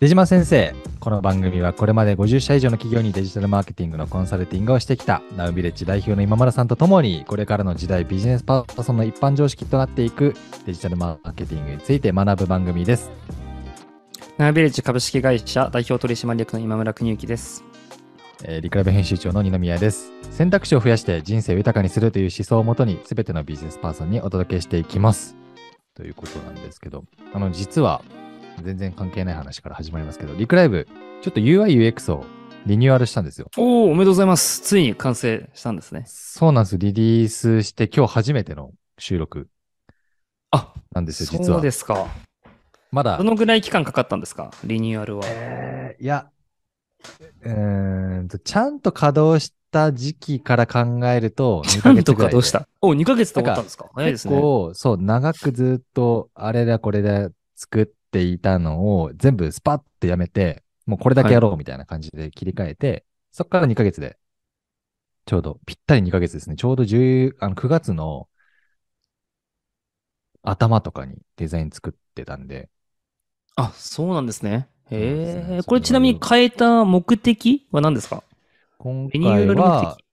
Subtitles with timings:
[0.00, 10.36] 出島先生、この番組はこれまで50社以上の企業にデジタルマーケティングのコンサルティングをしてきたナウビレッジ代表の今村さんとともに、これからの時代ビジネスパーソンの一般常識となっていく
[10.66, 13.10] デジタルマーケティングについて学ぶ番組です。
[14.36, 17.64] ナーベレッジ株式会社代表取締役の今村邦之です。
[18.44, 20.12] えーリクラブ編集長の二宮です。
[20.30, 25.34] 選択肢を増やして人生を豊かにするという思想をもとに、すべてのビジネスパーソンにお届けしていきます。
[25.96, 27.02] ということなんですけど、
[27.34, 28.00] あの、実は、
[28.62, 30.86] 全然関係ない話から始まりますけど、リクライブ、
[31.22, 32.24] ちょっと UI、UX を
[32.66, 33.48] リニューアルしたんですよ。
[33.56, 34.60] おお、おめでとうございます。
[34.60, 36.04] ついに完成したんですね。
[36.06, 36.78] そうなんです。
[36.78, 39.48] リリースして今日初めての収録
[40.50, 41.70] あ、なんですよ、実はそうで。
[41.70, 42.08] すか。
[42.90, 44.50] まだど、のぐらい期間かかったんですか？
[44.64, 45.22] リニューアルは。
[45.26, 46.28] えーいや、
[47.42, 54.34] うーんと、ちゃんと稼働した時期から考えると、2ちゃんとヶ月ぐらいでかどうしたお、2ヶ月で終わったんですか早いですね。
[54.34, 64.18] 結構、そう、長くずっと、あれだこれだ作っていたのを、全部スパッてやめて、もうこれだけやろうみたいな感じで切り替えて、そっから2ヶ月で、
[65.26, 66.56] ちょうど、ぴったり2ヶ月ですね。
[66.56, 68.28] ちょうど10あの9月の
[70.42, 72.70] 頭とかにデザイン作ってたんで、
[73.56, 74.68] あ、そうなんですね。
[74.90, 75.60] へえ。
[75.66, 78.22] これちなみに変えた目的は何ですか？
[78.78, 80.04] 今回は的、。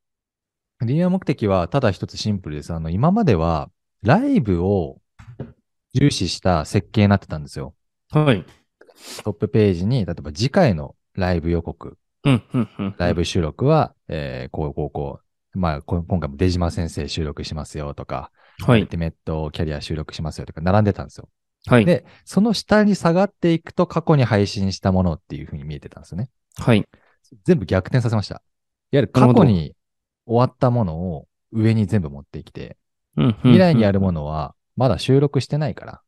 [0.87, 2.73] リニューアル目的はただ一つシンプルです。
[2.73, 3.69] あの、今までは、
[4.01, 4.99] ライブを
[5.93, 7.73] 重視した設計になってたんですよ。
[8.11, 8.45] はい。
[9.23, 12.95] トップページに、例えば次回のライブ予告、うん、うん、うん。
[12.97, 15.19] ライブ収録は、えーこうこうこ
[15.53, 18.81] う、まあ、こ今回も出島先生収録しますよとか、はい。
[18.81, 21.29] アルティメットキャリア収録しますよとか、並んでたんですよ。
[21.67, 21.85] はい。
[21.85, 26.29] で、その下に下がっていくと過去に配信したものっていう風に見えてたんですよね。
[26.57, 26.85] はい。
[27.43, 28.35] 全部逆転させました。
[28.35, 28.41] いわ
[28.91, 29.75] ゆる過去に
[30.25, 32.77] 終わったものを上に全部持ってきて、
[33.17, 36.01] うん、うん未来にあるもものはまだ収録してないから、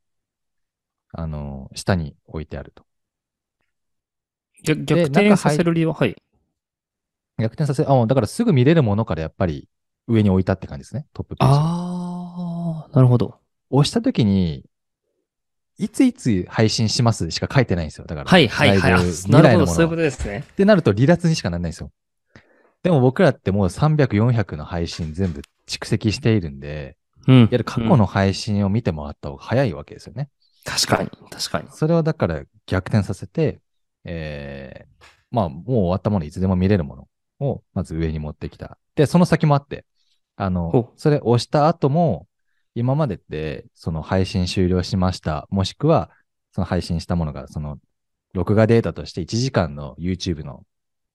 [1.12, 2.84] あの、下に置いてあると。
[4.64, 6.16] 逆逆転させる理由は、はい。
[7.40, 9.70] 逆転させ、あ、もうだからすぐ見れるものからやっぱり
[10.08, 11.06] 上に置いたって感じですね。
[11.14, 11.54] トップページ。
[11.54, 13.36] ああ、なるほど。
[13.70, 14.66] 押したときに、
[15.78, 18.08] いついつ配信しますしか書いてないんですよ。
[18.08, 18.30] だから。
[18.30, 18.92] はいはいはい。
[19.30, 20.44] なるほど、そういうことですね。
[20.52, 21.92] ってなると離脱にしかならないんですよ。
[22.82, 26.98] でも僕らってもう300、400の配信全部蓄積しているんで、
[27.28, 27.36] うん。
[27.40, 30.30] いわゆる過去うんの配信を見てもらった方が早いわけですよね。
[30.68, 31.68] 確かに、確かに。
[31.72, 33.62] それをだから逆転させて、
[34.04, 37.08] えー、まあもう終わったものいつでも見れるもの
[37.40, 38.78] をまず上に持ってきた。
[38.96, 39.86] で、その先もあって、
[40.36, 42.28] あほの、それ押した後も、
[42.76, 45.48] 今までって、その配信終了しました。
[45.50, 46.12] もしくは、
[46.52, 47.80] その配信したものが、その、
[48.34, 50.64] 録画データとして1時間の YouTube の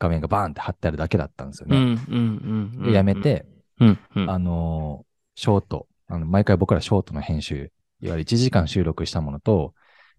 [0.01, 1.77] 画面がバーンって貼ってあるだけだったんですよね。
[1.79, 2.83] ん、うんうん。
[2.85, 3.47] でやめて、
[3.79, 4.31] うん、うん。
[4.31, 9.75] あのーショート、あの、毎回僕らショートの編集、いわゆる1時間収録したものと、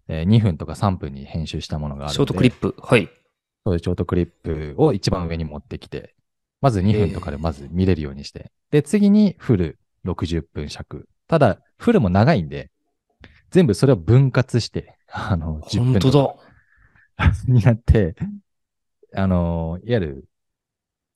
[0.08, 2.14] えー2分とか3分に編集したものがあるので。
[2.14, 2.74] ショートクリップ。
[2.78, 3.08] はい。
[3.64, 6.14] そういうショートクリップを一番上に持ってきて、
[6.60, 11.08] まず2分とかでまず見れるようにして、で、次にフル60分尺。
[11.28, 12.70] ただ、フルも長いんで、
[13.50, 17.30] 全部それを分割して、あの、10本当だ。
[17.30, 18.16] か になって、
[19.14, 20.24] あの、いわゆる、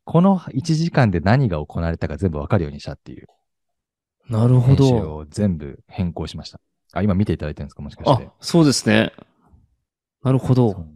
[0.05, 3.27] この1時間で何が行われたか全部わかるようにしたっていう
[4.29, 5.17] なるほ編集ど。
[5.17, 6.61] を全部変更しました。
[6.93, 7.83] あ、今見ていただいてるんですか？
[7.83, 9.13] もしかしあて。、そうですね。
[10.23, 10.87] なるほど。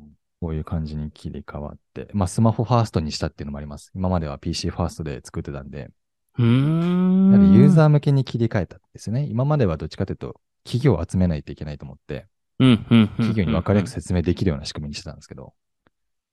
[0.41, 3.93] こういう感じに切り替わって、まあ、スマホファーストにしたっていうのもあります。
[3.95, 5.91] 今までは PC ファーストで作ってたんで、
[6.39, 7.33] うーん。
[7.33, 9.27] やはりユーザー向けに切り替えたんですね。
[9.31, 12.27] 今まではどっちかというと、企業を集めないといけないと思って、
[12.59, 13.09] うん、うん、うん。
[13.09, 15.55] 企業に分かりやすく説明できるような仕組みにしてたんですけど、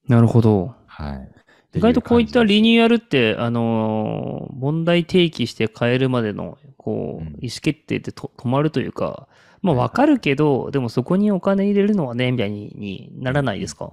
[0.08, 0.74] なるほど。
[0.88, 1.32] はい。
[1.74, 9.28] 意外とこういったリニニューアルって、あのー問題提起して変えるまでの、こう、うん意思決定ってと止まるというか、
[9.62, 13.92] まあはいわかるけど、でもそこにお金入れるのはね、みたいににならないですか？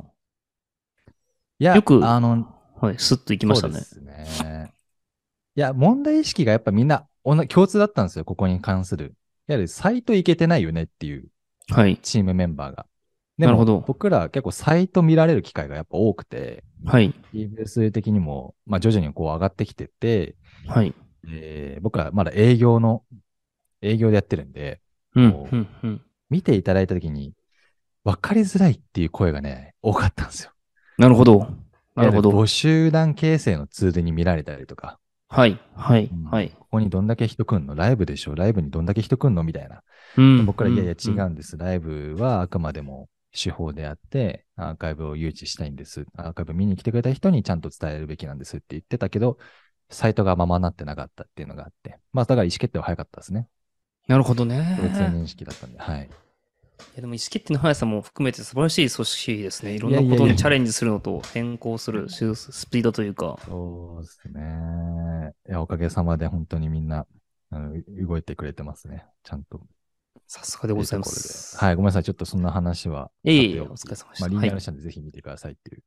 [1.59, 3.75] いや、よくあの、はい、スッといきましたね。
[3.75, 4.73] そうですね。
[5.55, 7.07] いや、問題意識がやっぱみんな
[7.49, 9.15] 共通だったんですよ、ここに関する。
[9.49, 11.29] いわゆるサイトいけてないよねっていう
[11.71, 11.99] はい。
[11.99, 12.87] チームメンバーが。
[13.39, 17.15] でもなるほど僕ら結構サイト見られる機会がやっぱ多くて、はい。
[17.35, 20.37] TBS 的にも、まあ徐々にこう上がってきてて、
[20.67, 20.95] はい。
[21.29, 23.03] えー僕はまだ営業の、
[23.83, 24.81] 営業でやってるんで、
[25.15, 26.03] うんこ、ううん、うん。
[26.31, 27.35] 見ていただいたときに、
[28.05, 30.53] 分かりづらいっていう声がね、多かったんですよ。
[30.97, 31.47] なるほど。
[31.95, 32.31] なるほど。
[32.31, 34.99] 募集団形成のツールに見られたりとか、
[35.29, 35.61] はい。
[35.75, 36.25] はいうん。
[36.31, 36.51] はい。
[36.51, 37.75] ここにどんだけ人来んの？
[37.75, 38.35] ライブでしょ？
[38.35, 39.43] ライブにどんだけ人来んの？
[39.43, 39.83] みたいな。
[40.17, 41.57] うん僕ら、いやいや違んうんです。
[41.59, 46.07] ライブはあくまでも手法であって、アーカイブを誘致したいんです。
[46.17, 49.39] アーカイブ見に来てくれた人にちゃんと伝えるべきなんですって言ってたけど、
[49.91, 51.99] サイトがままなってなかったっていうのがあって。
[52.13, 53.49] まあ、だから意思決定は早かったですね。
[54.09, 54.79] なるほどね。
[54.83, 56.11] 別の認識だったんで、はい。
[56.97, 59.73] やでも意思決定の速さも含めて素晴らしい組織ですね。
[59.73, 63.39] いろんなことにチャレンジするのと変更するススピードというか。
[63.45, 65.33] そうですね。
[65.49, 67.07] いや、おかげさまで本当にみんな、
[67.51, 67.75] あの
[68.07, 69.05] 動いてくれてますね。
[69.23, 69.61] ちゃんと。
[70.29, 71.57] さすがでございます。
[71.57, 72.05] はい、ごめんなさい。
[72.05, 73.11] ちょっとそんな話は。
[73.25, 74.35] いえいえ、お疲れ様でしまあ、た。
[74.35, 74.57] リニューアはい。
[74.57, 75.83] ルしたんでぜひ見てくださいっていう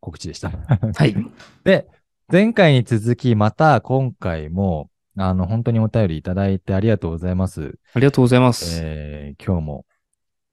[0.00, 0.50] 告知でした。
[0.50, 1.14] はい。
[1.64, 1.88] で、
[2.30, 7.78] 前回に続き、また今回も、あの、本当にお便りいただいてありがとうございます。
[7.94, 8.80] ありがとうございます。
[8.82, 9.86] えー今日も、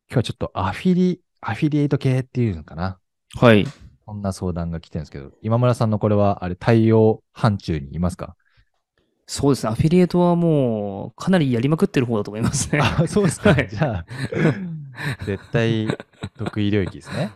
[0.09, 2.99] 今日はちょっとアフィリ、アフィリエイト系っていうのかな。
[3.35, 3.65] はい。
[4.05, 8.35] こんな相談が来てるんですけど、今村さんのこれは、あれ、対応範疇にいますか？
[9.31, 9.69] そうですね。
[9.71, 12.79] アフィリエイトはもう、かなりやりまくってる方だと思いますね。
[12.81, 13.53] あ、そうですか。
[13.53, 14.05] はいじゃあ、
[15.23, 15.87] 絶対
[16.35, 17.31] 得意領域ですね。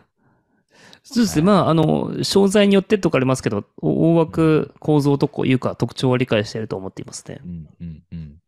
[1.04, 1.48] そうですね。
[1.48, 7.46] はいまあ、あの、商材によってとかありますけど、お大枠構造とこういうか特徴は理解していると思っていますねう。
[7.46, 8.38] んうんうん。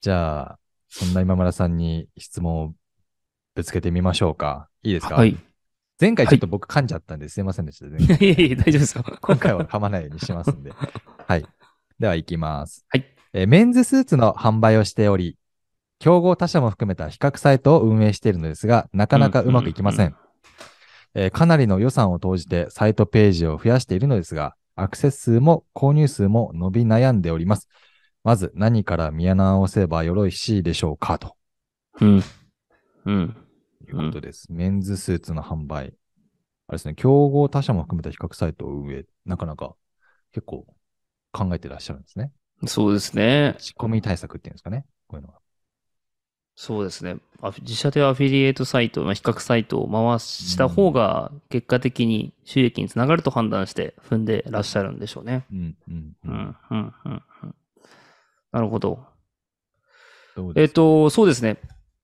[0.00, 0.58] じゃあ、
[0.88, 2.74] そんな今村さんに質問を
[3.56, 4.68] ぶつけてみましょうか。
[4.84, 5.16] いいですか？
[5.16, 5.30] はい。
[5.30, 5.36] い
[6.00, 7.98] 前回ちょっと僕噛んじゃったんですいませんでしたね。
[8.08, 9.04] やいやいや、大丈夫ですよ。
[9.20, 10.70] 今回は噛まないようにしますんで。
[10.70, 11.44] はい。
[11.98, 12.84] では行きます。
[12.88, 13.04] はい。
[13.32, 15.36] えーメンズスーツの販売をしており、
[15.98, 20.06] 競合他社も含めた比較サイトを運営しているのですが、なかなかうまくいきません。
[20.08, 20.14] うん
[21.14, 27.68] えーかなりの予算を投じてサイトページを増やしているのですが、アクセス数も購入数も伸び悩んでおります。
[28.22, 31.34] まず何から見直せばよろしいでしょうかと
[32.00, 32.22] うん。
[33.06, 33.36] うん。
[33.88, 34.52] いうことです。
[34.52, 35.94] メンズスーツの販売。
[36.68, 39.04] あれですね、競合他社も含めた比較サイトを運営。
[39.24, 39.74] なかなか
[40.32, 40.66] 結構
[41.32, 42.32] 考えてらっしゃるんですね。
[42.66, 43.54] そうですね。
[43.58, 44.84] 仕込み対策っていうんですかね。
[45.06, 45.40] こういうのは。
[46.56, 47.18] そうですね。
[47.60, 55.46] 自社でアフィリエイトサイト、まあ、比較サイトを回した方が結果的に収益につながると判断して踏んでらっしゃるんでしょうね。
[55.52, 56.28] うん、うん、う。
[56.28, 57.22] うんん、うん、うん。
[57.44, 57.54] うん
[58.50, 59.04] なるほど。
[60.36, 61.58] どえっ、と、そうですね。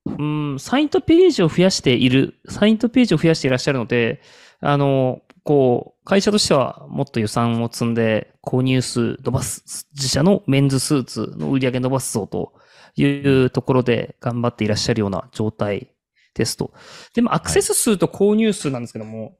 [0.06, 4.20] うん、サイトページを増やしている、サイトページを増やしていらっしゃるので、
[4.61, 12.55] あの、こう、会社としてはもっと予算を積んで購入数伸ばす、自社のメンズスーツの売り上げ伸ばすぞと
[12.96, 15.91] いうところで頑張っていらっしゃるような状態
[16.35, 16.73] ですと。
[17.14, 19.37] でもアクセス数と購入数なんですけども、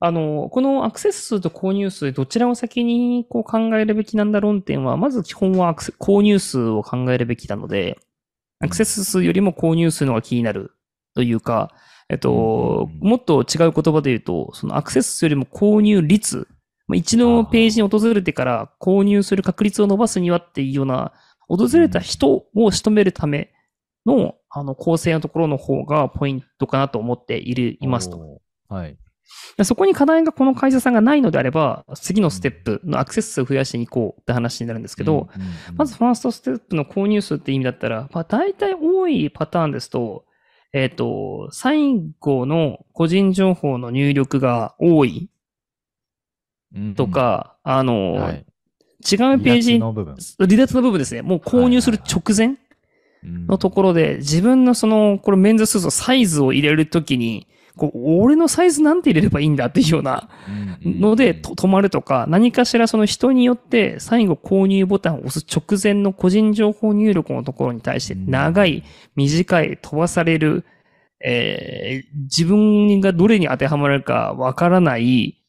[0.00, 7.98] あの、このアクセス数と購入数、どちらを先にこう考えるべきなんだ論点は、まず基本はアクセ購入数を考えるべきなので、
[8.60, 10.72] アクセス数よりも購入数の方が気になる
[11.14, 11.70] というか、
[12.08, 16.48] えっと、うんもっと違う言葉で言うと、そのアクセス数よりも購入率、
[16.86, 21.12] まあ一度ページに訪れてから購入する確率を伸ばすにはっていうような、
[21.48, 23.52] 訪れた人を仕留めるため
[24.06, 28.40] の、あの、構成のところの方がポイントかなと思っている、いますと。
[28.68, 28.96] はい。
[29.56, 35.28] でそこに課題がこの会社さんがないのであれば、次のステップのアクセス数を増やしていこうって話になるんですけど、
[35.76, 40.24] まず、ファーストステップの購入数って意味だったら、まあ、大体多いパターンですと、
[40.74, 45.30] えっ、と、最後の個人情報の入力が多い
[46.74, 48.34] うんと、か、あうんの、はい。
[48.34, 51.22] 違うページ離脱、の部分離脱の部分ですね。
[51.22, 52.56] もう購入する直前
[53.46, 60.28] のとこころで、自分のその、これメンズスーツのサイズを入れるときに、こう俺のサイズなんて入れればいいんだっていうような
[60.84, 68.84] のでと止まるとか、何かしらその人によって最後購入ボタンを押す直前の個人情報入力のところに対して長い、
[69.16, 70.64] 短い、飛ばされる、
[71.24, 75.40] えー自分がどれに当てはまるかわからない、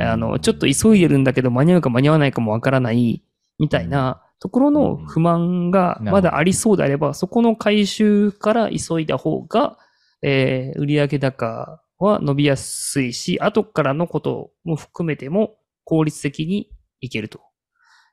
[0.00, 3.22] あの、ちょっと急いでるんだけど間に合うか間に合わないかもわからない、
[3.58, 9.78] みたいなところの不満がまだありそうであれば、そこの回収から急いだ方が、
[10.22, 17.40] えー売上高は伸びやすいし、後からのことも含めても効率的にいけると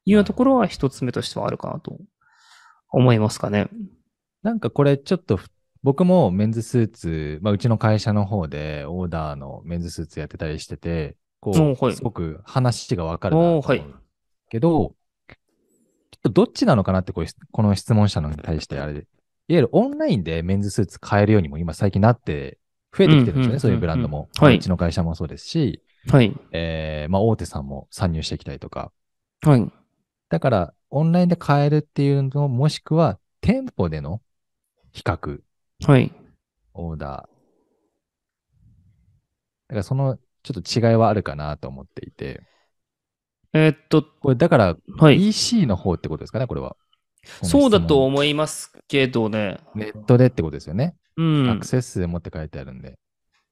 [0.06, 1.98] いうようなところは一つ目としてはあるかなと
[2.92, 3.70] 思いますかね。
[4.44, 5.50] なんかこれちょっとふ
[5.84, 11.96] 僕もメンズスーツ、まあ、うちの会社の方でオーダーのメンズスーツやってたりしてて、こう、おはい。
[11.96, 13.86] すごく話がわかるなと思うおはい
[14.50, 14.96] けど、
[15.30, 19.08] ちょっとどっちなのかなってこうこの質問者のに対してあれで、
[19.50, 22.58] いわゆるオンラインでメンズスーツ買えるようにも今最近なって
[22.96, 24.30] 増えてきてるんですよね、うんうんそういうブランドも。
[24.40, 26.34] はいうちの会社もそうですし、はい。
[26.52, 28.92] えーまあ、大手さんも参入してきたりとか。
[29.42, 29.72] はい。
[30.30, 34.22] だから、オンラインで買えるっていうのもしくは、店舗での
[34.94, 35.40] 比較、
[35.86, 36.12] はい。
[36.74, 37.10] オーダー。
[37.12, 37.18] だ
[39.70, 42.42] から、その、ちょっと違いはあるかなと思っていて。
[43.54, 45.28] えーっと、これ、だから、はい。
[45.28, 46.78] EC の方ってことですかね、これは。
[47.44, 49.60] そうだと思いますけどね。
[49.76, 50.96] ネットでってことですよね。
[51.18, 51.50] うん。
[51.50, 52.92] アクセス数もって書いてあるんで。
[52.92, 53.00] だか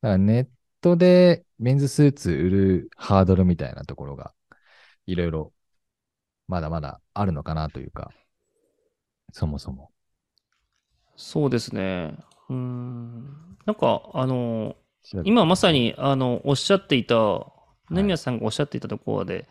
[0.02, 0.48] ら、ネッ
[0.82, 4.34] トでメンズスーツ売るハードルみたいなところが、
[5.06, 5.54] いろいろ、
[6.48, 8.12] まだまだあるのかなというか、
[9.32, 9.92] そもそも。
[11.16, 12.18] そうですね。
[12.50, 13.24] うん。
[13.66, 14.76] なんか、あの、
[15.24, 17.20] 今まさに、あの、おっしゃっていた、い
[17.92, 19.48] 二宮さんがおっしゃっていたところで、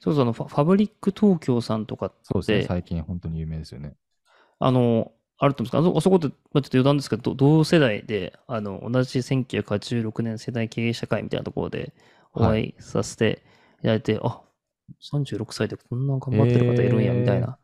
[0.00, 2.64] そうそう、あの、ファブリック東京さんとかって、そうですね。
[2.64, 3.94] 最近本当に有名ですよね。
[4.58, 11.92] あの、あると思うんですけど、あそこって、まあちょっと余談ですけど、ど同世代で、あの、同じ1986年世代経営社会みたいなところで
[12.34, 13.42] おは会いさせて
[13.80, 14.40] いただいて、あ、
[15.12, 17.58] 36歳でこんな頑張ってる方いるんや、みたいな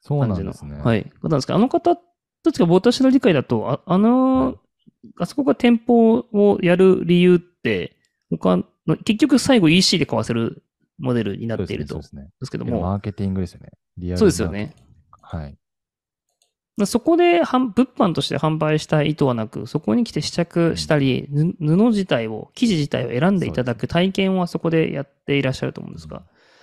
[0.00, 0.50] そうな感じの。
[0.50, 0.78] んですね。。
[0.78, 1.96] はいなんですけど、あの方
[2.42, 4.54] たちが私の理解だと、ああの、はい
[5.18, 7.96] あそこが店舗をやる理由って、
[8.30, 8.64] 他の、
[9.04, 10.62] 結局最後 EC で買わせる
[11.00, 11.94] モデルになっていると。
[11.94, 12.22] そうですね。
[12.22, 13.70] マですけども、ーケティングですよね。
[13.96, 14.74] リアルなそうですよね。。
[15.20, 15.56] はい。
[16.86, 26.22] そこで販物販として販売したい意図はなく、そこに来て試着したり、ぬ布自体を、生地自体を選んでいただく体験はそこでやっていらっしゃると思うんですが、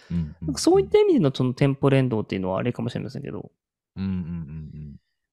[0.10, 3.51] うんなんかそういった意味でのその店舗連動っていうのはあれかもしれませんけど、
[3.98, 4.77] うんうんうん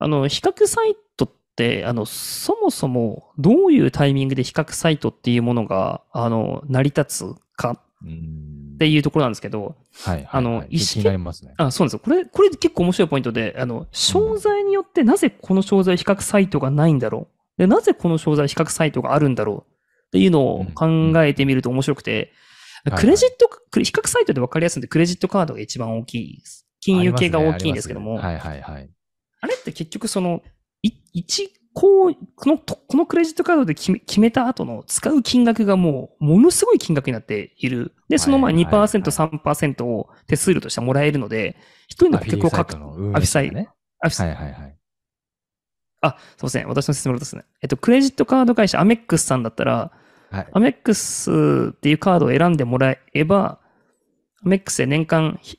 [0.01, 8.09] あの、比較サイトって、あの、そもそもどういうタイミングで比較サイトっていうものが、あの、成り立つかうん。
[8.09, 10.29] うんっていうところなんですけど、はいはいはい。
[10.33, 11.55] あのちょっと意識気になりますね。
[11.57, 12.01] あ、そうなんですよ。
[12.01, 17.61] これ、これ結構面白いポイントで、あの、商材によってなぜこの商材比較サイトがないんだろう？
[17.63, 19.73] で、なぜこの商材比較サイトがあるんだろう？
[20.07, 20.87] っていうのを考
[21.25, 22.45] えてみると面白くて、うんうん
[22.97, 26.67] クレジット、クレ比較サイトで分かりやすいんで、クレジットカードが一番大きいです。
[26.83, 28.91] 金融系が大きいんですけども、ありますねはいはいはい。
[29.41, 30.43] あれって結局その、
[30.83, 37.93] い一、こう、この、とこのクレジットカードで決め決めた後の使う金額がもう、ものすごい金額になっている。
[38.09, 41.57] で、そのまあ2%、はいはいはい3%を手数料としてもらえるので、
[41.89, 43.67] 一人の顧客を書くアフィリエイ
[44.01, 44.77] アフィサイはいはいはい。
[46.01, 46.69] あ、すいません。
[46.69, 47.45] 私の説明ですね。
[47.61, 49.91] えっと、クレジットカード会社アメックスさんだったら、
[50.31, 50.47] はい。
[50.53, 53.59] アメックスっていうカードを選んでもらえば、
[54.45, 55.59] アメックスで年間ひ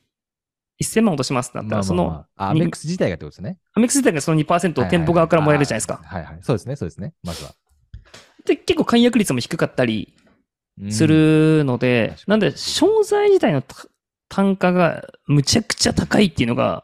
[0.82, 3.60] 1000万落としますってなったら、その、アにメックス自体がってことですね。
[3.74, 6.02] アメックス自体がその2%を店舗側からもらえるじゃないですか。
[6.04, 6.40] はいはい。
[6.42, 7.14] そうですね、そうですね。
[7.24, 7.52] まずは。
[8.46, 10.14] で、結構解約率も低かったり
[10.82, 13.76] うんするので、なんで、商材自体のた
[14.28, 16.84] 単価がむちゃくちゃ高いっていうのが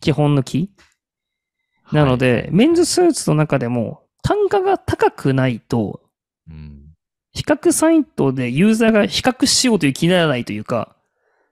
[0.00, 1.94] 基本のキー。
[1.94, 6.02] なので、メンズスーツの中でも単価が高くないと、
[6.48, 6.80] うん。
[7.32, 10.96] 比較サイトでユーザーが比較しようという気にならないというか、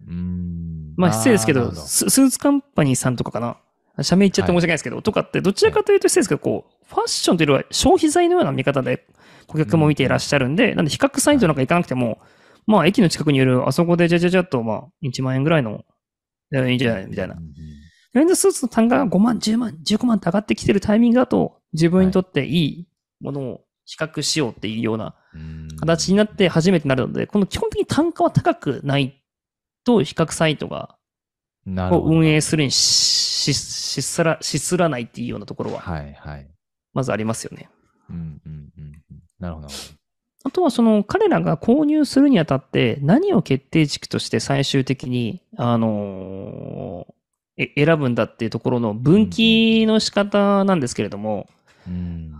[0.07, 0.68] うん。
[0.99, 3.57] まあ失礼ですけど、ススーツカンパニーさんとかかな。
[4.03, 9.07] 社名言っちゃって申し訳ないですけど、とかってどちらかというと失礼ですけど、こう、ファッションというよりは消費財のような見方で
[9.47, 12.19] 顧客も見ていらっしゃるんで、なんで比較サイトなんか行かなくても、
[12.67, 15.85] まあ駅の近くにいるあそこでじゃじゃじゃっとまあ1万円ぐらいの、
[16.53, 17.35] いいんじゃないみたいな。
[17.35, 17.41] うん。
[17.41, 17.53] うん
[18.15, 22.89] メンズスーツの単価が5万、10万、15万って上がってきてるタイミングだと、自分にとっていい
[23.21, 25.69] ものを比較しようっていうようなうん。
[25.79, 29.18] 形になって初めてなるので、この基本的に単価は高くない
[29.85, 30.97] と比較サイトが
[31.67, 36.49] を運営するにし、し、しすら、しすらないっていうようなところは、はいはい。
[36.95, 37.69] まずありますよね。
[38.11, 39.23] うんうんうんうん。
[39.39, 39.69] なるほど
[40.45, 47.13] あとはその彼らが購入するにあたって何を決定軸として最終的に、あのー
[47.61, 51.49] え選ぶんだっていうところの分岐の仕方なんですけれども、
[51.89, 51.93] ど。
[51.93, 52.38] うん。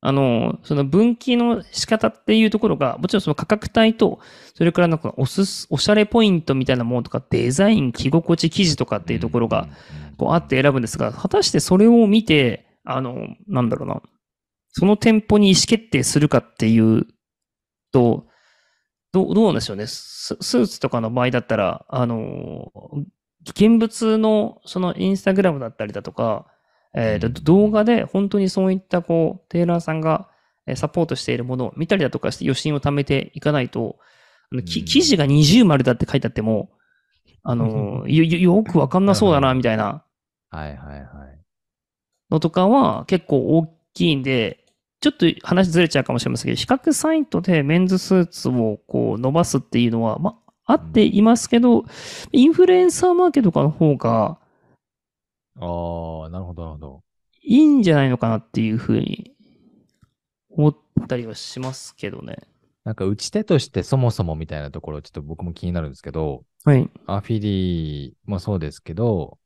[0.00, 4.20] あの、その分岐の仕方っていうところが、もちろんその価格帯と、
[4.54, 9.68] それからなんかおすす、おしゃれポイントみたいなものとか、デザイン、着心地、生地とかっていうところが、
[10.16, 14.02] こうあって選ぶんですが、果たしてそれを見て、あの、なんだろうな、
[14.70, 17.06] その店舗に意思決定するかっていう
[17.92, 18.26] と、
[19.12, 19.86] どう、どうなんでしょうね。
[19.86, 22.70] ススーツとかの場合だったら、あの、
[23.48, 26.46] 現物のそのインスタグラムだったりだとか、
[26.96, 30.28] えー動画で本当にそういったこう、テーラーさんが
[30.66, 33.96] えーサポートしているものを見たりだとかして余震を貯めていかないと、
[34.50, 36.70] あの記事が二重丸だって書いてあっても、
[37.42, 40.04] あの、よ、よよくわかんなそうだな、 みたいな。
[40.50, 41.06] はいはいはい。
[42.30, 44.64] のとかは結構大きいんで、
[45.00, 51.84] ちょっと話ずれちゃうかもしれませんけど、比較サイトでメンズスーツをこう伸ばすっていうのは、まあ、あっていますけど、
[52.32, 54.38] インフルエンサーマーケットとかの方が
[55.58, 57.02] ああ、なるほどなるほど。
[57.42, 59.32] いいんじゃないのかなっていうふうに
[60.50, 60.76] 思っ
[61.08, 62.36] たりはしますけどね。
[62.84, 66.88] なんか打ち手としてそもそもみたいなところちょっと僕も気になるんですけど、はい。
[67.06, 69.38] アフィリもそうですけど、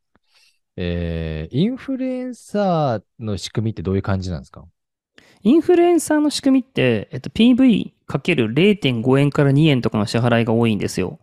[0.77, 4.65] えー、インフルエンサーの仕組みってどういう感じなんですか？
[5.43, 11.19] インフルエンサーの仕組みって、えっと、PV×0.5 円から2円とかの支払いが多いんですよ。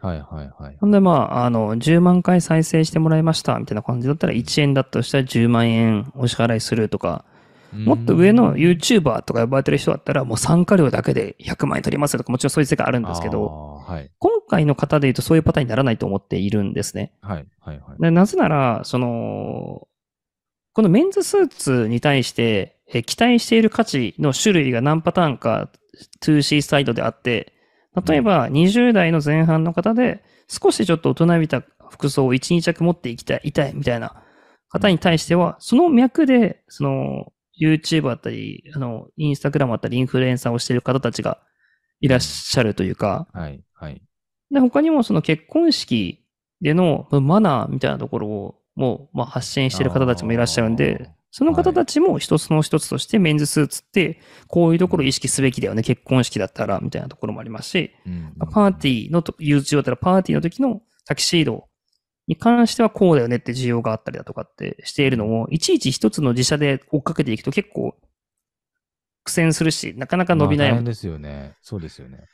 [0.00, 0.76] はいはいはい。
[0.80, 7.24] ほんで、まあ、あの、10万回再生してもらいましたみたいな感じだったら、1円だとしたら10万円お支払いするとか、
[7.72, 14.10] もっと上の YouTuber とか呼ばれてる人だったら、もう参加料だけで100万円取りますよとか、もちろんそういう世界あるんですけど、はい。
[14.18, 17.12] 今回の方で言うとそういうパターンにならないと思っているんですね。
[17.20, 18.02] はいはいはい。
[18.02, 19.86] でなぜなら、その、
[20.72, 25.70] このメンズスーツに対して、え期待している価値の種類が何パターンか
[26.22, 27.52] 2C サイトであって、
[28.06, 34.22] 例えば20代の前半の方で少しちょっと大人びた服装を1、2着持っていきたい、いたいみたいな
[34.68, 41.38] 方に対しては、その脈で、その YouTube あったり、あの、インスタグラムあったり、インフルエンサーをしている方たちが
[42.00, 43.62] いらっしゃるというか、はい。
[43.74, 44.02] はい。
[44.50, 46.24] で、他にもその結婚式
[46.60, 55.82] でのマナーみたいなところをもう、まあ、発信している方たちもいらっしゃるんで、その方たちも一つの一つとしてメンズスーツってこういうところを意識すべきだよね。
[55.82, 61.68] 結婚式だったらみたいなところもありますし、うんパーティーのと、YouTube だったらパーティーの時のタキシード
[62.26, 67.94] に関してはこうだよねって需要があったりだとかってしているのを、いちいち一つの自社で追っかけていくと結構
[69.24, 70.74] 苦戦するし、なかなか伸び悩む。
[70.76, 71.54] まあですよね。
[71.62, 72.24] そうですよね。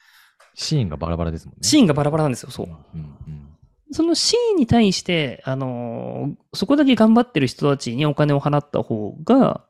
[0.55, 1.59] シーンがバラバラですもんね。
[1.63, 2.67] シーンがバラバラなんですよ、そう。
[2.67, 3.56] うんうん
[3.97, 9.65] そのシーンに対して、あのーそこだけ頑張ってる人たちにお金を払った方が、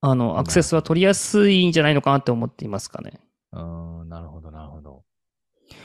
[0.00, 3.20] あの、アクセスは取りやすいんじゃないのかなって思っていますかね。
[3.52, 4.08] うん。
[4.08, 5.04] なるほど、なるほど。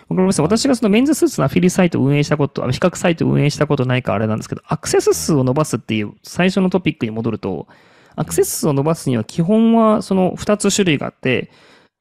[0.09, 7.67] わかります私がそのメンズスーツのアフィリサイトを運営したこと、あ比較サイトを運営したことないからあれなんですけど、アクセス数を伸ばすっていう最初のトピックに戻ると、
[8.15, 11.49] アクセス数を伸ばすには基本はその2つ種類があって、はい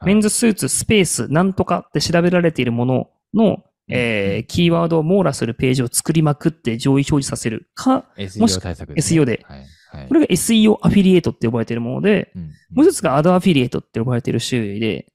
[0.07, 8.05] メンズスーツスペースなんとかって調べられているものの、えーキーワードを網羅するページを作りまくって上位表示させるか、
[8.39, 9.21] もし SEO 対策です、ね。
[9.21, 9.59] SEO ではい。
[9.61, 15.07] はいこれが SEO アフィリエイトって呼ばれているもので、うんもう一つがアドアフィリエイトって呼ばれている種類で、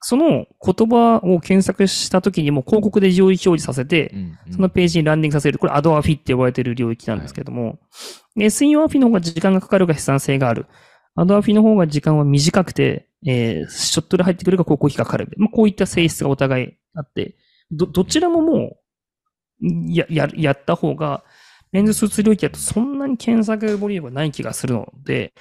[0.00, 5.58] その言葉を検索した時にも広告で上位表示させて、うんうんそのページにランディングさせる。
[5.58, 7.80] これアドアフィって呼ばれている領域なんですけども、
[8.36, 10.66] SEO アフィの方が時間がかかるが悲惨性がある。
[11.16, 15.28] アドアフィの方が時間は短くて、えーショットで入ってくるが広告費がかかる。
[15.36, 17.34] まあ、こういった性質がお互いあって、
[17.70, 18.76] ど、どちらもも
[19.62, 21.24] う、や、や、やった方が、
[21.72, 25.34] メンズスーツ領域だとそんなに検索ボリュームがない気がするので、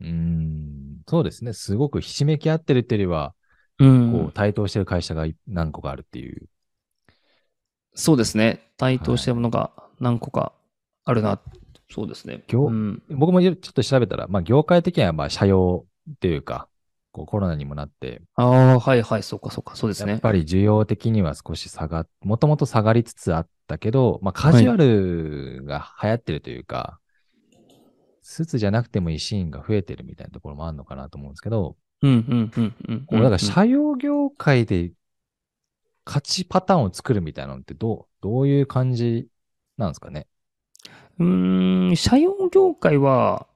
[0.00, 0.98] うん。
[1.08, 1.52] そうですね。
[1.52, 3.34] すごくひしめき合ってるっていうよりは、
[3.78, 6.48] うんこう、対等してる会社がい何個かあるっていう。
[7.94, 8.72] そうですね。
[8.76, 10.52] 対等してるものが何個か
[11.04, 11.40] あるな。
[11.90, 12.42] そうですね。
[12.48, 13.02] 業うん。
[13.08, 16.68] 僕もちょっと調べたら、まあ、業界的には、まあ、社用っていうか、
[17.16, 20.12] こうコロナにもなって、ああ、はいはい、そうかそうか、そうですね。
[20.12, 27.00] やっぱり需要的には少し下が、もともと下がりつつあったけど、まあ、カジュアルが流行ってるというか、
[28.20, 33.06] スーツじゃなくてもいいシーンが増えてるみたいなところもあるのかなと思うんですけど、うんうんうんうん。
[33.06, 34.92] こうだから社用業界で
[36.04, 39.28] 勝ちパターンを作るみたいなのってどう、どういう感じ
[39.78, 40.26] なんですかね？
[41.18, 43.46] うーん、社用業界は、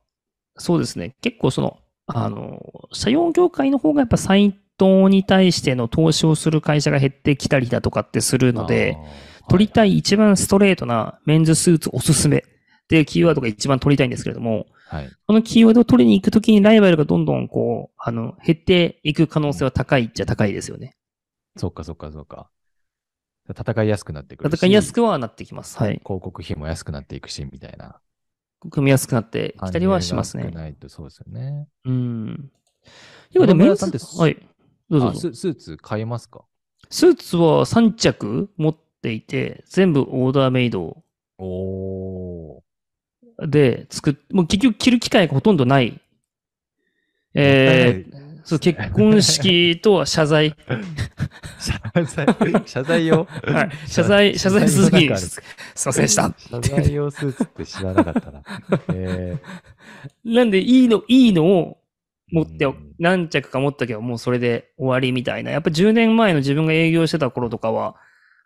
[0.56, 1.14] そうですね。
[1.20, 1.78] 結構その、
[2.14, 2.60] あの、
[2.92, 8.96] 社用業界の方がやっぱサイトに対しての投資をする会社が減ってきたりだとかってするので、
[9.48, 9.72] 取りい。
[9.72, 12.42] たい一番ストレートなメンズスーツおすすめっ
[12.88, 15.10] ていうキーワードが一番取りたいんですけれども、はい。
[15.26, 20.96] このキーワードを取りに行くときにライバルがどんどんこう、あの、減っていく可能性は高いっちゃ高いですよね。
[21.56, 22.50] そっかそっかそっか。
[23.48, 24.54] 戦いやすくなってくるし。
[24.54, 25.78] 戦いやすくはなってきます。
[25.78, 26.00] はい。
[26.04, 28.00] 広告費も安くなっていくし、みたいな。
[28.68, 31.68] 組みやすくなってきたりはしますねないとそうですよね。
[31.84, 32.50] うん。
[33.32, 34.36] いや、でもメンズ野村さんってはい。
[34.90, 36.44] どうぞススーツ買えますか？
[36.90, 41.02] スーツは3着持っていて、全部オーダーメイド
[41.38, 43.48] おー。
[43.48, 46.00] で作っ、もう結局着る機会がほとんどない。
[47.32, 50.54] えー、そう、結婚式とは謝罪。
[51.58, 53.70] 謝罪、謝罪用はい。
[53.86, 55.28] 謝罪、謝罪するに、す
[55.74, 56.34] すいませんでした。
[56.38, 58.42] 謝罪用スーツって知らなかったな。
[58.94, 59.38] え
[60.24, 61.78] なんで、いいの、いいのを
[62.32, 62.66] 持って
[62.98, 65.50] 何着か持ったけど、もうそれで終わりみたいな。
[65.50, 67.96] やっぱ10年前の自分が営業してた頃とかは、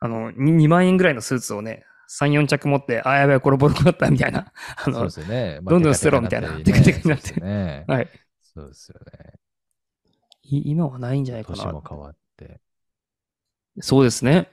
[0.01, 4.53] あの、2, 万円ぐらいのスーツをね、3、4着持って、あ、やばい、これボロボロだったみたいな。
[4.77, 5.61] あー、そうので、すよね。
[5.63, 7.93] まあどんどん捨てろみたいなテカテカテカテカになって。
[7.93, 8.09] はい。
[8.43, 9.44] そうですよね。
[10.45, 11.83] い今はないんじゃないかな年も。
[11.87, 12.61] 変わって。
[13.81, 14.49] そうですね。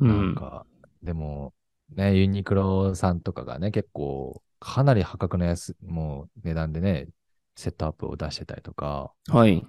[0.00, 0.08] うん。
[0.08, 0.66] なんか、
[1.02, 1.54] でも、
[1.94, 7.08] ね、ユニクロさんとかがね、結構、かなり破格の安、もう値段でね、
[7.56, 9.66] セットアップを出してたりとか、はい。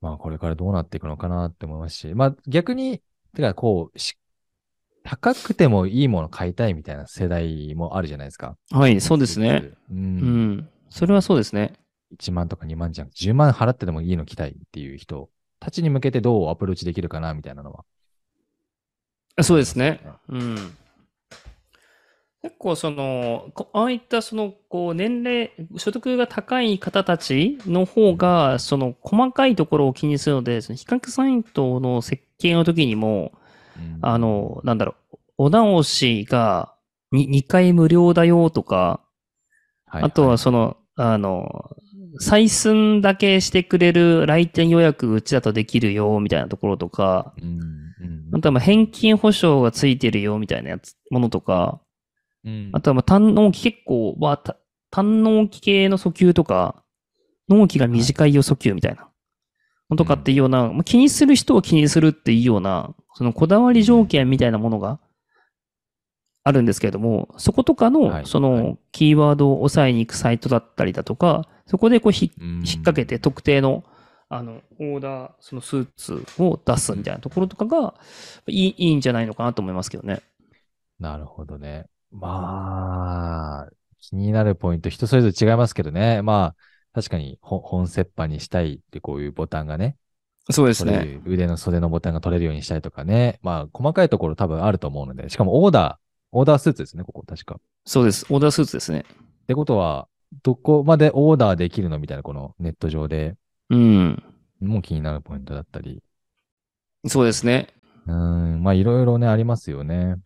[0.00, 3.02] まあこれからどうなっていくのかなって思いますし、まあ逆に、
[3.34, 4.16] てかこう、し
[5.02, 8.56] 高くてもいいもの買いたいみたいな世代もあるじゃないですか。
[8.70, 9.62] はい、そうですね。。
[9.64, 9.76] う。
[9.90, 9.98] うん
[10.58, 10.68] ん。
[10.90, 11.72] それはそうですね。
[12.12, 13.10] 1万とか2万じゃん。
[13.10, 17.84] 10万払ってでもいいの着たいっていう人たちに向けてどうアプローチできるかなみたいなのは。
[19.42, 20.00] そうですね。
[20.28, 20.76] うん。
[22.42, 33.32] 結構その、こああいったその、こう、年齢、所得が高い方たちの方が、その、細かいところを気にするので、その比較サイトの設計の時にも、
[33.76, 36.74] うんあ、の、なんだろう、お直しが、
[37.10, 39.00] に2回無料だよとか、
[39.86, 41.76] はいあとはその、あの、
[42.20, 47.60] 採寸だけしてくれる来店予約うちだとできるよみたいなところとか、うん
[48.00, 48.36] うん。
[48.36, 51.80] あとはまあ返金保証がついてるよみたいなやつ、ものとか、
[52.44, 52.70] うん。
[52.72, 54.56] あとはまあ単納期結構は、た
[54.90, 56.82] 単納期系の訴求とか、
[57.48, 59.08] 納期が短いよ訴求みたいな。
[59.90, 65.00] のとかっていうような、まあ気にする人を気にするっていうような、そのこだわり条件みたいなものが
[66.44, 67.92] あるんですけれども、そことかはい。
[67.92, 68.62] の、そはい。
[68.62, 73.84] のキーワードを抑えに行くサイトだったりだとか、そこでこうひうん引っ掛けて特定の、
[74.28, 77.94] あの、オーダー、そのスーツを出すみたいなところとかが、
[78.48, 80.20] いいいいんじゃないのかなと思いますけどね。
[80.98, 81.86] なるほどね。
[82.10, 86.22] まあ、気になるポイント、人それぞれ違いますけどね。
[86.22, 86.56] まあ、
[86.94, 89.96] 確かにほ本折半にしたいってこういうボタンがね、
[90.50, 93.38] そうで取れる腕の袖のボタンが取れるようにしたいとかね。
[93.42, 97.56] まあ、細かいところ多分あると思うので、しかもオーダー、オーダースーツですね、ここ確か。
[97.56, 98.26] っそうです。
[98.30, 99.04] オーダースーツですね。
[99.46, 100.08] てことは、
[100.42, 103.36] どこまでオーダーできるのみたいな、このネット上で
[103.70, 104.22] うん。
[104.60, 106.02] もう気になるポイントだったり。
[107.06, 107.68] そうですね。
[108.06, 110.16] うーん、まあいろいろね、ありますよね。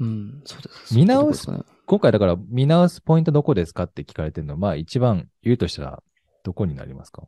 [0.00, 0.42] うん。
[0.44, 0.94] そうです。
[0.94, 6.02] 見直すそういうとこ今回だから見直すポイントどこですかって聞かれてるのは、まあ一番言うとしたら
[6.44, 7.24] どこになりますか？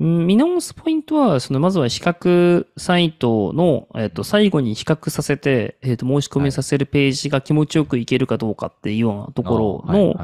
[0.00, 10.14] 見直すポイントは、その、まずは比較サイトの、えっ、と、最後に比較させて、えっ、と、申し込みさせるページが気持ちよくいけるかどうかっていうようなところの、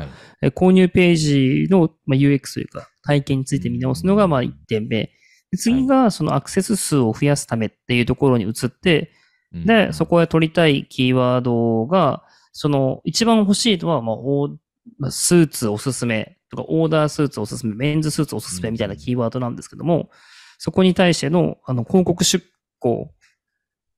[0.40, 5.10] え購入ページの、まあ、UX というか、体験について見直すのが、まあ、1点目。
[5.50, 9.12] で次が、そのアクセス数を増やすためっていうところに移って、
[9.52, 12.22] で、そこへ取りたいキーワードが、
[12.52, 20.10] その、一番欲しいのは、まあスーツおすすめとか、オーダースーツおすすめ、メンズスーツおすすめみたいなキーワードなんですけども、
[20.58, 22.44] そこに対しての、あの、広告出
[22.78, 23.12] 稿、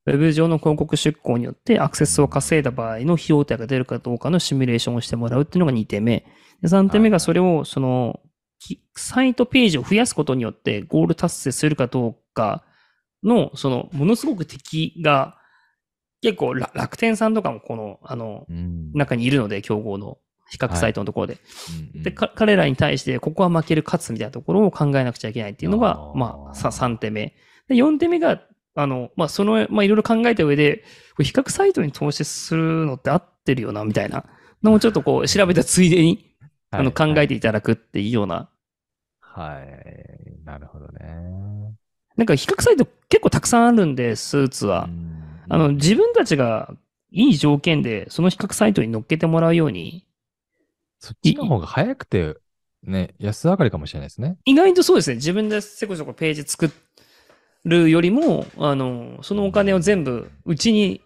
[0.07, 6.25] ウェブ上の広告出稿によってアクセスを稼いだ場合の費用対が出るかどうかのシミュレーションをしてもらうっていうのが2点目。
[6.63, 8.21] で3点目がそれを、その、
[8.59, 12.65] きサイトページを増やすことによってゴール達成するかどうか
[13.23, 15.37] の、その、ものすごく敵が、
[16.21, 18.93] 結構ら楽天さんとかもこの、あの、うん。
[18.93, 20.19] 中にいるので、競合の
[20.51, 21.39] 比較サイトのところで。
[21.95, 27.35] うんで、か彼らに対して、ここは負ける勝つみたいなところを考えなくちゃいけないっていうのがあ、ーまあ、さ3点目。
[27.69, 28.43] で、4点目が、
[28.75, 30.85] あの、まあ、その、まあ、いろいろ考えた上で、
[31.19, 34.25] 比較サイトに投資するのって合ってるよな、みたいな
[34.63, 36.37] のもちょっとこう、 調べたついでに、
[36.71, 38.51] あの、考えていただくっていうような、
[39.21, 40.45] はい。
[40.45, 41.77] なるほどね。
[42.17, 44.89] なんか比較サイト結構たくさんあるんで、スーツは。
[44.89, 46.75] うんあの、自分たちが
[47.11, 50.05] いい条件で、その比較サイトに乗っけてもらうように、
[50.99, 52.37] そっちの方が早くて、
[52.83, 54.37] ね、安上がりかもしれないですね。
[54.45, 56.71] 意外とそうですね、自分でせこせこページ作
[57.65, 61.03] るよりも、あの、そのお金を全部うちに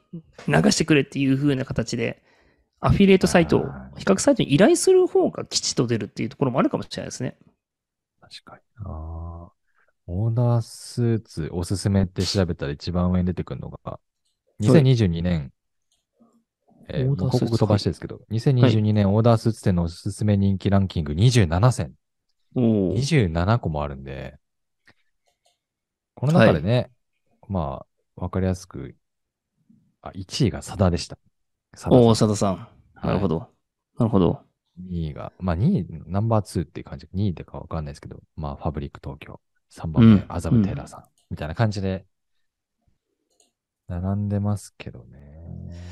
[0.46, 2.22] 流してくれっていう風な形で、
[2.80, 3.62] アフィリエイトサイトを
[3.96, 7.36] 比較サイトに依頼する方が吉と出るっていうところもあるかもしれないですね。
[8.20, 8.60] 確かに。
[8.84, 9.52] ああ。
[10.06, 14.00] オーダースーツおすすめって調べたら一番上に出てくるのが、
[14.60, 15.51] 2022年、
[16.92, 21.92] えーオーダー広告飛ばしてですけど、2022年オーダースーツ店のおすすめ人気ランキング27選。
[22.54, 24.36] おー27個もあるんで、
[26.14, 26.90] この中でね、
[27.48, 27.84] ま
[28.16, 28.94] あ、わかりやすく、
[30.02, 31.18] あ、1位がサダでした。
[31.74, 32.68] サダさんおー、佐田さん。
[33.02, 33.48] なるほど。
[33.98, 34.40] なるほど。
[34.80, 39.40] 2位が、まあ2位、ナンバー2っていう感じ、2位でかわかんないですけど、まあファブリック東京、
[39.72, 42.06] 3番目、うん麻布テラさん、みたいな感じで、
[43.88, 45.91] 並んでますけどね。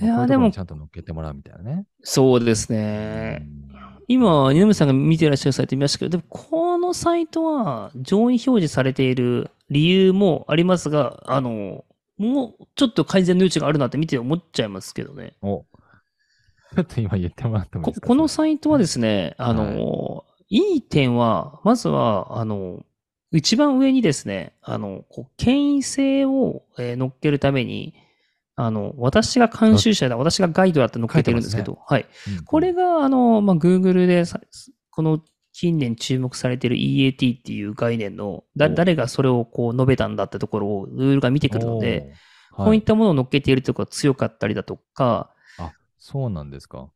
[0.00, 1.84] いやでもちゃんと乗っけてもらうみたいなね。
[2.02, 3.46] そうですね。
[4.08, 11.84] 今、二宮さんが見てらっしゃるサイト見ましたけど、でもこのサイトは上位表示されている理由もありますが、あの、
[12.18, 15.34] もうちょっと改善の余地があるなって見て思っちゃいますけどね。
[15.42, 15.64] お、
[16.74, 18.06] ちょっと今言ってもらってもいいこですか？
[18.08, 22.84] このそサイトはですね、あの、いい点は、まずは、あの、
[23.32, 27.94] 一番上にですね、あの、こう権威性を、えー乗っけるために、
[28.62, 32.02] あの、私が監修者だ、私がガイドだって乗っけてるんですけど、はい。
[32.02, 34.40] れうんこれが、あの、まあ、Google でさ、
[34.90, 35.20] この
[35.52, 42.12] 近年注目されている EAT っていう概念の、だ、お誰がそれをこう述べたんだってところを Google が見てくるので、、
[42.52, 46.90] おーこういっはたものを乗っけているところが強かったりだとか、あ、そうなんですか。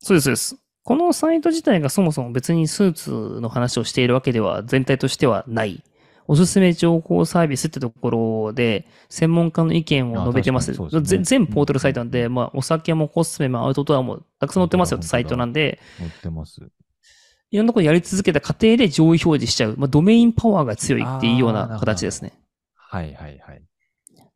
[0.00, 0.56] そうです、そうです。
[0.82, 5.82] このサイト自体がそもそも別にスーツの話をしているわけでは全体としてはない。
[6.30, 10.74] おすすめ情報サービスってところで、専門家の意見を述べてます。
[10.74, 16.60] すねぜ全ポータルサイトなんで、うんまあ、お酒もコスメもアウトドアもたくさん載ってますよってサイトなんで、載ってます。
[17.50, 19.76] いろんなことやり続けた過程で上位表示しちゃう。
[19.78, 22.34] まあ、ドメインパワーが強いっていうような形ですね。
[22.74, 23.62] はいはいはい。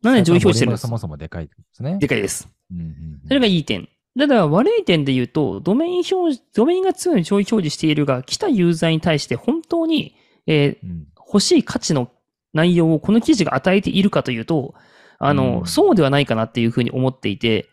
[0.02, 0.98] なので上位表示してるんですボリュームがそ。
[0.98, 1.98] もそもでかいですね。
[1.98, 2.48] でかいです。
[2.70, 2.92] うんうんうん
[3.28, 3.86] それがいい点。
[4.18, 10.14] ただ悪い点で言うと、ドメイン表示、ドメインが強い上位表示しているが、来たユーザーに対して本当に、
[10.46, 12.10] えーうん欲しい価値の
[12.52, 14.74] 内容をこの記事が与えているかというと、
[15.18, 17.68] あの、うんそうではないかなっていうふうに思っていて、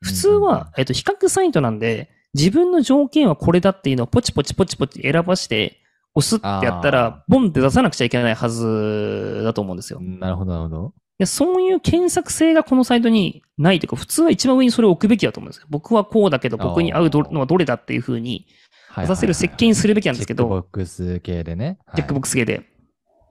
[0.00, 5.80] 普通は、えっと、比較サイトなんで、自分の条件はこれだっていうのをポチポチポチポチ選ばして、
[6.14, 10.00] 押すってやったあら、ボンって出さなくちゃいけないはずだと思うんですよ。
[10.00, 10.94] なるほど、なるほど。
[11.18, 15.66] でそういう検索性がこのサイトにないというか、普通は一番上にそれを置くべきだと思うんですよ。
[15.70, 18.46] 僕はこうだけど、僕に合うどのはどれだっていうふうに
[18.90, 21.78] はい出させる設計にするべきなんですけど、チェックボックス系でね。
[21.94, 22.75] チェックボックス系で。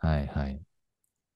[0.05, 0.59] はいはい。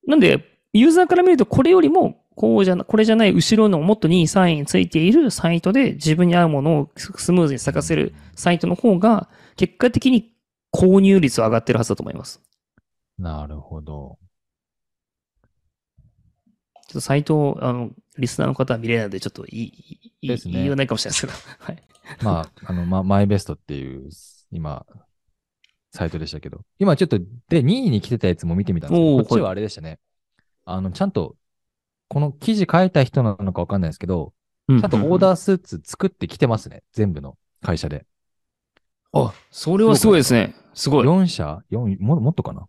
[0.06, 10.32] なんで、ユーザーから見ると、これよりも、こうじゃな、これじゃない後ろのもっと2位、3位についているサイトで自分に合うものをスムーズに探せるサイトの方が、結果的に
[10.72, 12.40] 購入率は上がってるはずだと思います。
[13.18, 14.18] なるほど。
[16.88, 21.38] ちょっとサイトを、あの、リスナーの方は見れないので、ちょっと言い、言いですね言いようないかもしれないですけど。
[21.58, 21.82] はい。
[22.22, 24.08] まあ、あの、ま、マイベストっていう、
[24.50, 24.86] 今、
[25.92, 29.98] サイトでしたけど、今ちょっと、で、2位に来てたやつも見てみたんですけど、こっちはあれでしたね。
[30.64, 31.36] あの、ちゃんと、
[32.08, 34.32] この記事書いた人なのかわかんないですけど、
[34.68, 36.82] ちちゃんとオーダースーツ作ってきてますね。
[36.92, 38.06] 全部の会社で。
[39.12, 40.54] あ、それはすごいですね。
[40.74, 41.06] すごい。
[41.06, 42.68] 4社 ?4、ももっとかな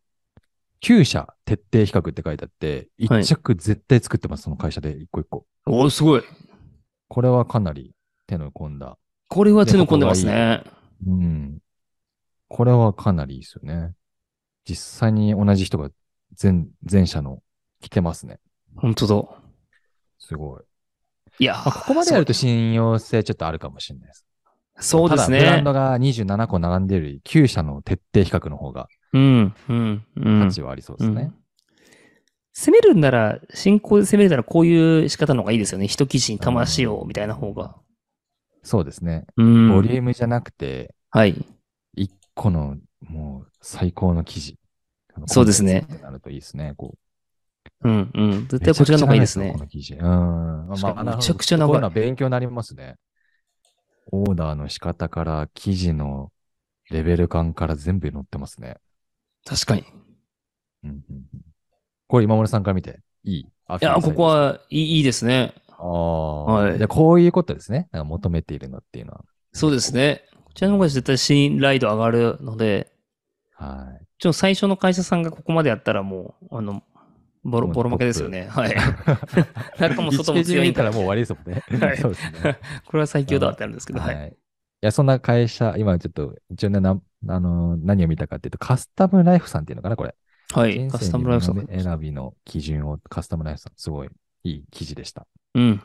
[0.82, 5.46] ?9 社徹底比較って書いてあって、はい1着絶対作ってます、その会社で一個一個。
[5.68, 6.24] おすごい。
[7.08, 7.94] これはかなり
[8.26, 8.98] 手の込んだ。
[9.28, 10.64] これは手の込んでますね。
[11.06, 11.61] うん。
[12.52, 13.94] これはかなりいいですよね。
[14.68, 15.90] 実際に同じ人が
[16.34, 17.40] 全、全社の
[17.82, 18.40] 来てますね。
[18.76, 19.24] 本当だ。
[20.20, 20.62] すごい。
[21.40, 24.26] いやまあ、ここまでやると信用性ちょっとあるかもしれないです。
[24.82, 25.64] そうですただブランね。
[25.64, 30.44] ドが27個並んでるより、9社の徹底比較の方がうん、うん、うん。
[30.46, 31.22] 価値はありそうですね。
[31.24, 31.36] うん
[32.54, 35.88] 攻めるんなら、進行で攻めるならこういう仕方の方がいいですよね。
[35.88, 37.78] 一記事に魂を、みたいな方が。
[38.62, 39.26] そうですね。
[39.38, 39.70] うん。
[39.70, 41.46] ボリュームじゃなくて、はい。
[42.36, 44.58] 1個のもう最高の記事。
[45.28, 45.86] そうですね。
[46.02, 46.74] なるといいですね。
[46.78, 46.96] こ
[47.84, 48.48] うん、うん。
[48.48, 49.60] 絶う対こちらの方がいいですねこ。
[49.60, 49.96] の記事。
[49.96, 50.68] うん。
[50.68, 52.96] ま確かになるほどめちゃくちゃ長いこういうのは勉強になりますね。
[54.12, 56.32] オーダーの仕方から記事の
[56.90, 58.78] レベル感から全部載ってますね。
[59.46, 59.84] 確かに。
[60.84, 61.26] うんうんうん
[62.08, 63.40] これ今村さんから見ていい？
[63.40, 63.46] い
[63.80, 64.24] や、ここ。
[64.24, 65.54] はいいいいですね。
[65.70, 66.44] ああ。
[66.44, 67.88] はいでこういうことですね。
[67.94, 69.22] 求めているのっていうのは。
[69.54, 70.26] そうですね。
[70.52, 72.92] こちらの方が絶対信頼度上がるので、
[73.56, 74.06] はい。
[74.20, 76.84] ちょっと最初の会社さんがここまでやったらもう、あの、
[77.44, 78.48] ボロ、ボロ負けですよね。
[78.50, 78.76] はい。
[79.80, 81.64] 中も外も1ページ強いんだ目見たらもう終わりですもんね。
[81.80, 82.60] はいそうですね。
[82.86, 84.08] これは最強だってあるんですけど、は。
[84.08, 84.32] はいい。
[84.32, 84.36] い
[84.82, 90.16] や、そんな会社、今ちょっと、一応ね、なあのー何を見たかっていうと、カスタムライフさんっていうのかな、これ。
[90.54, 90.88] はい。
[90.90, 91.58] カスタムライフさん。
[91.58, 94.10] に選びの基準を、カスタムライフさん、すごい
[94.44, 95.26] いい記事でした。
[95.56, 95.82] うん。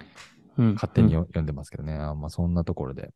[0.58, 0.74] うん。
[0.74, 1.94] 勝手にうんよ読んでますけどね。
[1.94, 3.12] あまあ、そんなところで。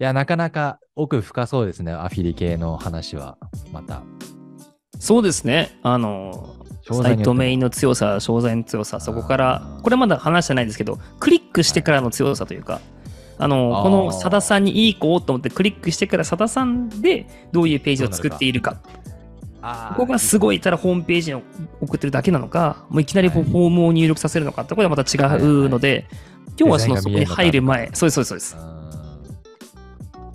[0.00, 3.38] いや、なかなか奥深そうですね、アフィリ系の話は。
[3.72, 4.02] また。
[4.98, 5.78] そうですね。
[5.84, 6.56] あの、
[6.90, 12.80] サイトメインの強さ、商材の強さ、そこからこれまだ話してないですけど、クリックしてからの強さというか、
[13.38, 18.80] あの、この佐田さんにいい子をと思ってクリックしてから佐田さんでどういうページを作っているか。
[19.96, 21.42] ここがすごい、ただホームページに
[21.80, 26.06] 送ってるだけなのか、もういきなりフォームを入力させるのかってこれはまた違うので、
[26.58, 28.83] 今日はそのそこに入る前、そうです、そうです、そうです。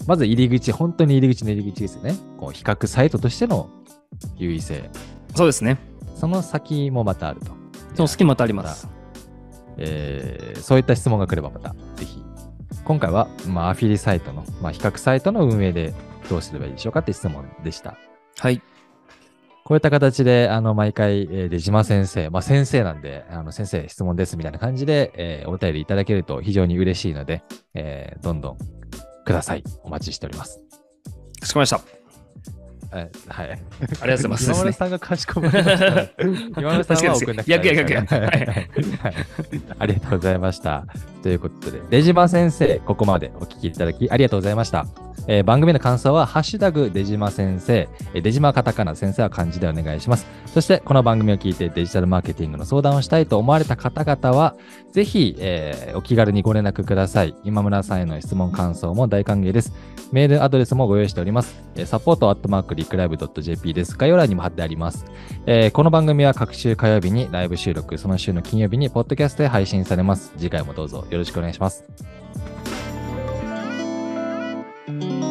[0.02, 2.16] うんまず入り口、本当に入り口の入り口ですよね。
[2.38, 3.70] こう比較サイトとしての
[4.38, 4.90] 優位性。
[5.36, 5.78] そうですね。
[6.16, 7.52] その先もまたあると。
[7.96, 8.90] その隙間またあります。
[9.78, 12.22] えーそういった質問が来ればまた、ぜひ。
[12.84, 15.94] 今回は、まあ、アフィリサイトの、まあ、比較サイトの運営で
[16.30, 17.96] どうすればいいでしょうかって質問でした。
[18.40, 18.62] はい。
[19.64, 28.58] こういった形で、あの、毎回、えー出島先生、まあ、先生なんで、あの、先生、質問ですみたいな感じで、えーお便りいただけると非常に嬉しいので、えーどんどん
[29.30, 29.64] ください。
[29.84, 30.60] お待ちしております。
[31.40, 32.00] かしこまりました。
[32.92, 33.52] えはい。
[33.52, 34.46] ありがとうございます。
[34.46, 36.02] 今村さんがかしこまりました。
[36.60, 39.14] 今村さんは送んなくて確かにですよ大丈夫ですからね逆逆はい。
[39.78, 40.40] ありがとうござい。
[40.40, 40.86] ました。
[41.22, 41.36] とい。
[41.36, 43.74] うことで、出島先生、ここまでお聞きい。
[43.74, 44.56] ただきありがとうござい。
[44.56, 44.88] ました。
[45.32, 50.26] えー番組の感想は、ハッシュタグ、出島先生、えー出島カタカナ、先生は漢字でお願いします。
[50.48, 54.56] そして、この番組を聞いてデジタルマーケティングの相談をしたいと思われた方々は、
[54.92, 57.36] ぜひ、えーお気軽にご連絡ください。
[57.44, 59.72] 今村さんへの質問、感想も大歓迎です。
[60.12, 61.62] メールアドレスもご用意しております。
[61.76, 63.96] えーサポートアットマークリクライブ .jp です。
[63.96, 65.06] 概要欄にも貼ってあります。
[65.46, 70.34] えーこの番組は各週火曜日にライブ収録、その週の金曜日にポッドキャストで配信されます。
[70.38, 71.86] 次回もどうぞよろしくお願いします。
[74.90, 75.29] Thank you.